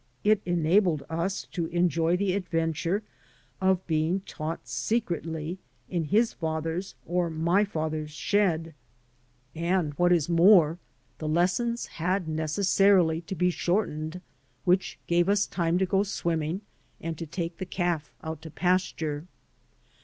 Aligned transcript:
It 0.23 0.41
enabled 0.47 1.03
us 1.11 1.43
to 1.51 1.67
enjoy 1.67 2.17
the 2.17 2.33
adventure 2.33 3.03
of 3.61 3.85
being 3.85 4.21
taught 4.21 4.67
secretly 4.67 5.59
in 5.91 6.05
his 6.05 6.33
father's 6.33 6.95
or 7.05 7.29
my 7.29 7.63
father's 7.63 8.09
shed; 8.09 8.73
and, 9.53 9.93
what 9.99 10.11
list 10.11 10.23
PURIFICATIONS 10.25 10.25
is 10.25 10.29
more, 10.29 10.79
the 11.19 11.27
lessons 11.27 11.85
had 11.85 12.27
necessarily 12.27 13.21
to 13.21 13.35
be 13.35 13.51
shortened, 13.51 14.21
which 14.65 14.97
gave 15.05 15.29
us 15.29 15.45
time 15.45 15.77
to 15.77 15.85
go 15.85 16.01
swimming 16.01 16.61
and 16.99 17.15
to 17.19 17.27
take 17.27 17.57
the 17.59 17.65
calf 17.67 18.11
out 18.23 18.41
to 18.41 18.49
pasture. 18.49 19.27